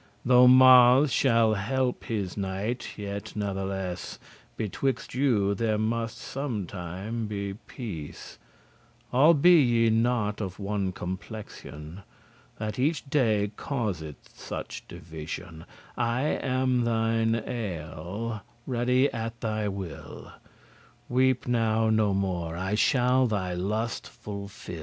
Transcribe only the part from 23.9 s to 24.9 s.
fulfil."